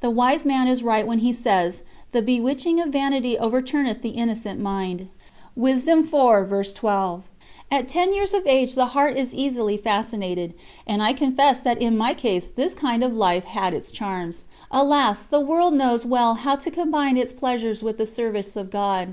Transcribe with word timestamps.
The 0.00 0.08
Wise 0.08 0.46
Man 0.46 0.68
is 0.68 0.82
right 0.82 1.06
when 1.06 1.18
he 1.18 1.34
says: 1.34 1.82
"The 2.12 2.22
bewitching 2.22 2.80
of 2.80 2.88
vanity 2.88 3.36
overturneth 3.38 4.00
the 4.00 4.08
innocent 4.08 4.58
mind." 4.58 5.08
At 5.60 5.82
ten 7.88 8.12
years 8.14 8.32
of 8.32 8.46
age 8.46 8.74
the 8.74 8.86
heart 8.86 9.18
is 9.18 9.34
easily 9.34 9.76
fascinated, 9.76 10.54
and 10.86 11.02
I 11.02 11.12
confess 11.12 11.60
that 11.60 11.76
in 11.82 11.94
my 11.94 12.14
case 12.14 12.48
this 12.48 12.72
kind 12.72 13.04
of 13.04 13.14
life 13.18 13.44
had 13.44 13.74
its 13.74 13.92
charms. 13.92 14.46
Alas! 14.70 15.26
the 15.26 15.40
world 15.40 15.74
knows 15.74 16.06
well 16.06 16.36
how 16.36 16.56
to 16.56 16.70
combine 16.70 17.18
its 17.18 17.34
pleasures 17.34 17.82
with 17.82 17.98
the 17.98 18.06
service 18.06 18.56
of 18.56 18.70
God. 18.70 19.12